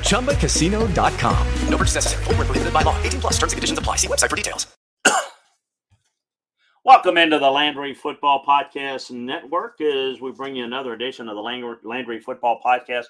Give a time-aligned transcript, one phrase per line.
[0.00, 1.46] ChumbaCasino.com.
[1.68, 2.24] No purchase necessary.
[2.24, 3.00] Void were prohibited by law.
[3.02, 3.34] 18 plus.
[3.34, 3.96] Terms and conditions apply.
[3.96, 4.66] See website for details.
[6.86, 11.76] Welcome into the Landry Football Podcast Network as we bring you another edition of the
[11.82, 13.06] Landry Football Podcast,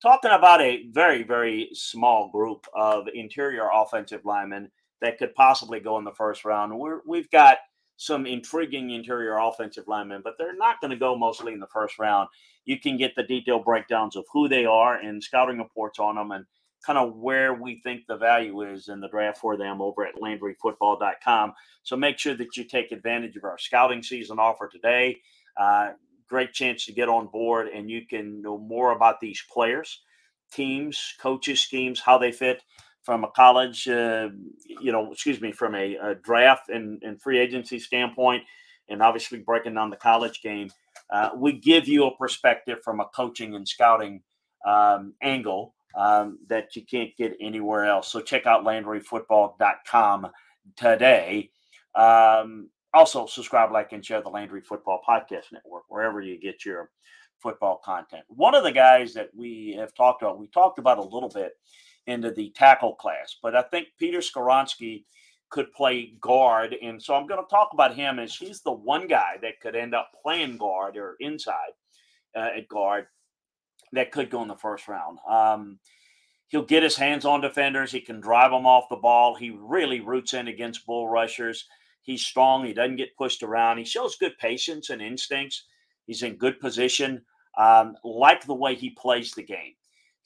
[0.00, 4.70] talking about a very, very small group of interior offensive linemen
[5.02, 6.74] that could possibly go in the first round.
[6.74, 7.58] We're, we've got
[7.98, 11.98] some intriguing interior offensive linemen, but they're not going to go mostly in the first
[11.98, 12.28] round.
[12.64, 16.30] You can get the detailed breakdowns of who they are and scouting reports on them
[16.30, 16.46] and
[16.86, 20.14] kind of where we think the value is in the draft for them over at
[20.14, 21.54] LandryFootball.com.
[21.82, 25.18] So make sure that you take advantage of our scouting season offer today.
[25.56, 25.90] Uh,
[26.28, 30.02] great chance to get on board and you can know more about these players,
[30.52, 32.62] teams, coaches, schemes, how they fit
[33.08, 34.28] from a college, uh,
[34.66, 38.42] you know, excuse me, from a, a draft and, and, free agency standpoint,
[38.90, 40.68] and obviously breaking down the college game.
[41.08, 44.20] Uh, we give you a perspective from a coaching and scouting
[44.66, 48.12] um, angle um, that you can't get anywhere else.
[48.12, 50.26] So check out LandryFootball.com
[50.76, 51.50] today.
[51.94, 56.90] Um, also, subscribe, like, and share the Landry Football Podcast Network wherever you get your
[57.38, 58.24] football content.
[58.28, 61.52] One of the guys that we have talked about, we talked about a little bit
[62.08, 65.04] into the tackle class, but I think Peter Skoronski
[65.50, 66.74] could play guard.
[66.82, 69.76] And so I'm going to talk about him as he's the one guy that could
[69.76, 71.72] end up playing guard or inside
[72.34, 73.06] uh, at guard
[73.92, 75.18] that could go in the first round.
[75.28, 75.78] Um,
[76.48, 77.92] he'll get his hands on defenders.
[77.92, 79.34] He can drive them off the ball.
[79.34, 81.66] He really roots in against bull rushers.
[82.02, 82.64] He's strong.
[82.64, 83.78] He doesn't get pushed around.
[83.78, 85.64] He shows good patience and instincts.
[86.06, 87.22] He's in good position.
[87.58, 89.74] Um, like the way he plays the game.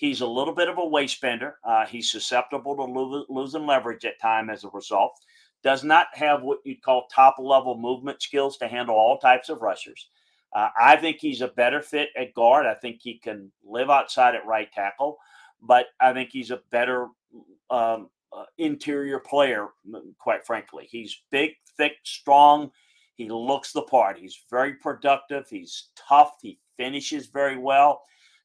[0.00, 1.58] He's a little bit of a waist bender.
[1.62, 5.12] Uh, he's susceptible to lo- losing leverage at time as a result.
[5.62, 9.60] Does not have what you'd call top level movement skills to handle all types of
[9.60, 10.08] rushers.
[10.56, 12.64] Uh, I think he's a better fit at guard.
[12.64, 15.18] I think he can live outside at right tackle,
[15.60, 17.08] but I think he's a better
[17.68, 19.68] um, uh, interior player,
[20.18, 20.88] quite frankly.
[20.90, 22.70] He's big, thick, strong.
[23.16, 24.18] He looks the part.
[24.18, 25.46] He's very productive.
[25.50, 26.36] He's tough.
[26.40, 28.00] He finishes very well.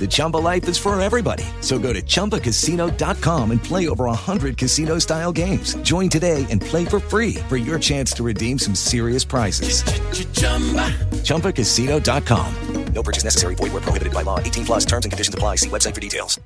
[0.00, 1.44] The Chumba life is for everybody.
[1.60, 5.74] So go to ChumbaCasino.com and play over 100 casino style games.
[5.82, 9.82] Join today and play for free for your chance to redeem some serious prizes.
[10.32, 10.88] Chumba.
[11.22, 12.54] ChumbaCasino.com.
[12.92, 13.54] No purchase necessary.
[13.54, 14.38] Void were prohibited by law.
[14.40, 15.56] 18 plus terms and conditions apply.
[15.56, 16.38] See website for details.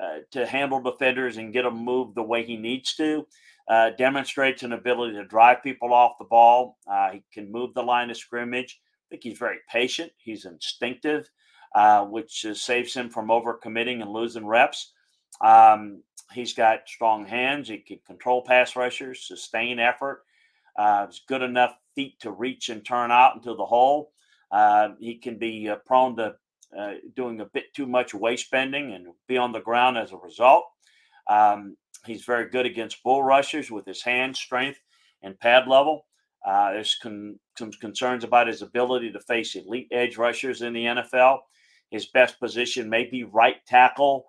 [0.00, 3.26] Uh, to handle defenders and get them moved the way he needs to.
[3.68, 6.78] Uh, demonstrates an ability to drive people off the ball.
[6.90, 8.80] Uh, he can move the line of scrimmage.
[8.80, 10.12] I think he's very patient.
[10.16, 11.28] He's instinctive,
[11.78, 14.94] uh, which saves him from overcommitting and losing reps.
[15.40, 16.02] Um,
[16.32, 17.68] he's got strong hands.
[17.68, 20.24] He can control pass rushers, sustain effort.
[20.76, 24.10] Uh, he's good enough feet to reach and turn out into the hole.
[24.50, 26.34] Uh, he can be uh, prone to
[26.76, 30.16] uh, doing a bit too much waist bending and be on the ground as a
[30.16, 30.64] result.
[31.30, 31.76] Um,
[32.06, 34.80] he's very good against bull rushers with his hand strength
[35.22, 36.06] and pad level.
[36.44, 40.84] Uh, there's con- some concerns about his ability to face elite edge rushers in the
[40.84, 41.38] NFL.
[41.90, 44.26] His best position may be right tackle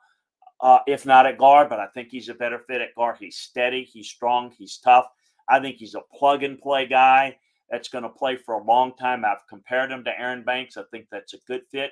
[0.61, 3.17] uh, if not at guard, but I think he's a better fit at guard.
[3.19, 5.07] He's steady, he's strong, he's tough.
[5.47, 7.38] I think he's a plug and play guy
[7.69, 9.23] that's going to play for a long time.
[9.23, 10.75] I've compared him to Aaron Banks.
[10.75, 11.91] I think that's a good fit.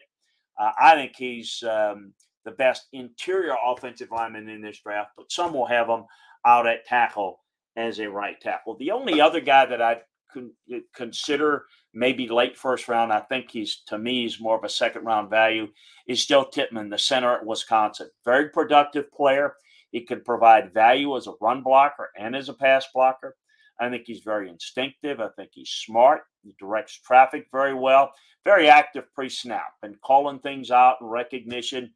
[0.59, 2.13] Uh, I think he's um,
[2.45, 6.03] the best interior offensive lineman in this draft, but some will have him
[6.45, 7.39] out at tackle
[7.77, 8.75] as a right tackle.
[8.77, 10.01] The only other guy that I'd
[10.33, 10.51] con-
[10.95, 11.65] consider
[11.97, 15.29] maybe late first round, I think he's to me he's more of a second round
[15.29, 15.67] value,
[16.07, 18.09] is Joe Tippmann, the center at Wisconsin.
[18.23, 19.55] Very productive player.
[19.91, 23.35] He can provide value as a run blocker and as a pass blocker.
[23.79, 25.19] I think he's very instinctive.
[25.19, 26.21] I think he's smart.
[26.43, 28.11] He directs traffic very well.
[28.43, 31.93] Very active pre snap and calling things out and recognition.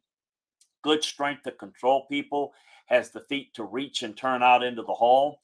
[0.82, 2.52] Good strength to control people.
[2.86, 5.40] Has the feet to reach and turn out into the hole.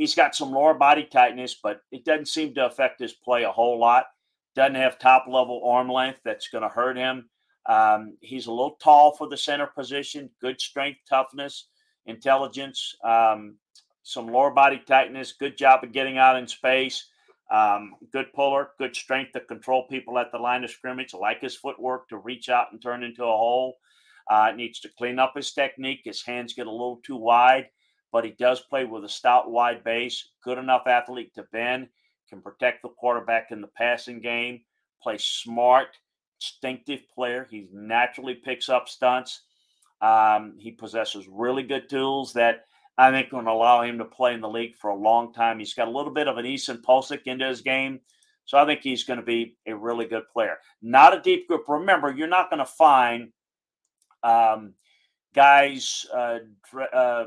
[0.00, 3.52] He's got some lower body tightness, but it doesn't seem to affect his play a
[3.52, 4.06] whole lot.
[4.56, 7.28] Doesn't have top level arm length that's going to hurt him.
[7.66, 10.30] Um, he's a little tall for the center position.
[10.40, 11.68] Good strength, toughness,
[12.06, 13.56] intelligence, um,
[14.02, 15.32] some lower body tightness.
[15.32, 17.06] Good job of getting out in space.
[17.52, 21.12] Um, good puller, good strength to control people at the line of scrimmage.
[21.12, 23.76] Like his footwork to reach out and turn into a hole.
[24.30, 26.00] Uh, needs to clean up his technique.
[26.04, 27.66] His hands get a little too wide
[28.12, 31.88] but he does play with a stout, wide base, good enough athlete to bend,
[32.28, 34.60] can protect the quarterback in the passing game,
[35.02, 35.88] play smart,
[36.38, 37.46] instinctive player.
[37.50, 39.42] He naturally picks up stunts.
[40.00, 42.64] Um, he possesses really good tools that
[42.96, 45.58] I think to allow him to play in the league for a long time.
[45.58, 48.00] He's got a little bit of an Ethan Pocic into his game.
[48.44, 50.58] So I think he's going to be a really good player.
[50.82, 51.68] Not a deep group.
[51.68, 53.30] Remember, you're not going to find
[54.22, 54.74] um,
[55.34, 56.38] guys uh,
[56.92, 57.26] uh,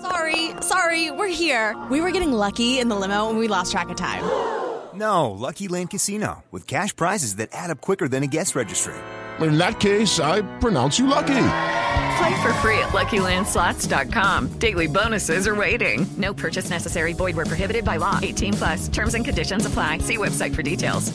[0.00, 1.74] Sorry, sorry, we're here.
[1.90, 4.24] We were getting lucky in the limo and we lost track of time.
[4.94, 8.94] No, Lucky Land Casino, with cash prizes that add up quicker than a guest registry.
[9.40, 11.46] In that case, I pronounce you lucky.
[12.16, 14.58] Play for free at LuckyLandSlots.com.
[14.58, 16.06] Daily bonuses are waiting.
[16.16, 17.12] No purchase necessary.
[17.12, 18.20] Void where prohibited by law.
[18.22, 18.88] 18 plus.
[18.88, 19.98] Terms and conditions apply.
[19.98, 21.12] See website for details.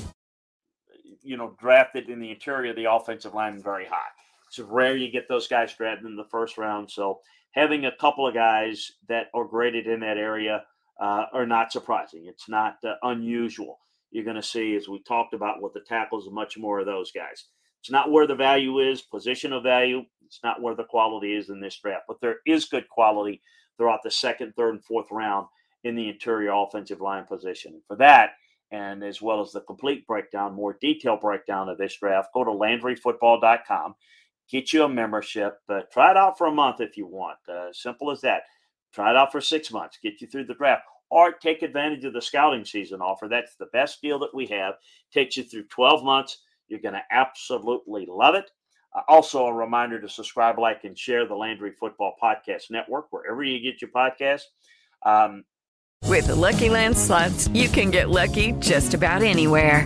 [1.22, 4.10] You know, drafted in the interior of the offensive line very high.
[4.48, 6.92] It's rare you get those guys drafted in the first round.
[6.92, 7.22] So
[7.52, 10.64] having a couple of guys that are graded in that area
[11.02, 12.26] uh, are not surprising.
[12.28, 13.80] It's not uh, unusual.
[14.12, 17.12] You're going to see, as we talked about with the tackles, much more of those
[17.12, 17.46] guys.
[17.82, 20.04] It's not where the value is, position of value.
[20.26, 23.42] It's not where the quality is in this draft, but there is good quality
[23.78, 25.48] throughout the second, third, and fourth round
[25.84, 27.82] in the interior offensive line position.
[27.88, 28.32] For that,
[28.72, 32.52] and as well as the complete breakdown, more detailed breakdown of this draft, go to
[32.52, 33.96] LandryFootball.com.
[34.50, 35.60] Get you a membership.
[35.70, 37.38] Uh, try it out for a month if you want.
[37.48, 38.44] Uh, simple as that.
[38.94, 40.00] Try it out for six months.
[40.02, 40.84] Get you through the draft.
[41.12, 43.28] Or take advantage of the scouting season offer.
[43.28, 44.76] That's the best deal that we have.
[45.12, 46.38] Takes you through 12 months
[46.70, 48.50] you're going to absolutely love it.
[48.96, 53.44] Uh, also, a reminder to subscribe, like, and share the Landry Football Podcast Network wherever
[53.44, 54.44] you get your podcast.
[55.06, 55.44] Um,
[56.06, 59.86] With the Lucky Land slots, you can get lucky just about anywhere.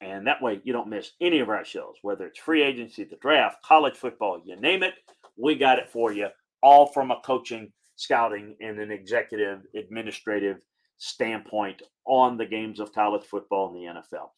[0.00, 3.16] And that way you don't miss any of our shows, whether it's free agency, the
[3.16, 4.94] draft, college football, you name it.
[5.36, 6.28] We got it for you,
[6.62, 10.62] all from a coaching, scouting, and an executive administrative
[10.96, 14.30] standpoint on the games of college football and the NFL.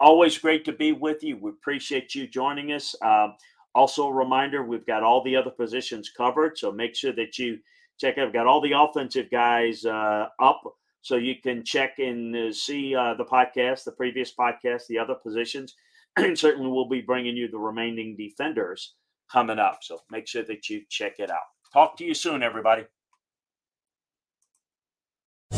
[0.00, 1.36] Always great to be with you.
[1.36, 2.94] We appreciate you joining us.
[3.02, 3.34] Um,
[3.74, 6.56] also, a reminder we've got all the other positions covered.
[6.56, 7.58] So make sure that you
[7.98, 8.26] check out.
[8.26, 10.62] We've got all the offensive guys uh, up
[11.06, 15.14] so you can check and uh, see uh, the podcast, the previous podcast, the other
[15.14, 15.74] positions.
[16.18, 18.94] And certainly we'll be bringing you the remaining defenders
[19.30, 19.80] coming up.
[19.82, 21.46] So make sure that you check it out.
[21.74, 22.86] Talk to you soon, everybody.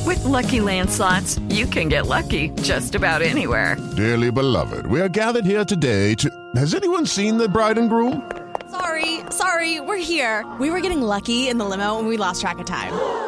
[0.05, 3.76] With Lucky Land slots, you can get lucky just about anywhere.
[3.97, 6.28] Dearly beloved, we are gathered here today to.
[6.57, 8.28] Has anyone seen the bride and groom?
[8.71, 10.45] Sorry, sorry, we're here.
[10.59, 13.27] We were getting lucky in the limo and we lost track of time.